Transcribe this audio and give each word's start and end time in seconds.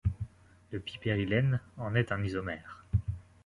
Le 0.71 0.79
pipérylène 0.79 1.59
en 1.77 1.93
est 1.93 2.11
un 2.11 2.23
isomère. 2.23 2.85